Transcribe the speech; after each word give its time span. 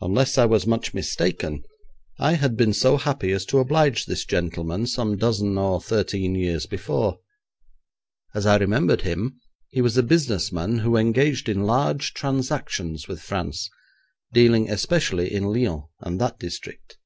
Unless 0.00 0.38
I 0.38 0.44
was 0.44 0.68
much 0.68 0.94
mistaken, 0.94 1.64
I 2.20 2.34
had 2.34 2.56
been 2.56 2.72
so 2.72 2.96
happy 2.96 3.32
as 3.32 3.44
to 3.46 3.58
oblige 3.58 4.06
this 4.06 4.24
gentleman 4.24 4.86
some 4.86 5.16
dozen 5.16 5.58
or 5.58 5.80
thirteen 5.80 6.36
years 6.36 6.66
before. 6.66 7.18
As 8.36 8.46
I 8.46 8.56
remembered 8.58 9.02
him, 9.02 9.40
he 9.70 9.80
was 9.80 9.96
a 9.96 10.04
business 10.04 10.52
man 10.52 10.78
who 10.78 10.96
engaged 10.96 11.48
in 11.48 11.64
large 11.66 12.14
transactions 12.14 13.08
with 13.08 13.20
France, 13.20 13.68
dealing 14.32 14.70
especially 14.70 15.34
in 15.34 15.42
Lyons 15.52 15.86
and 16.02 16.20
that 16.20 16.38
district. 16.38 16.96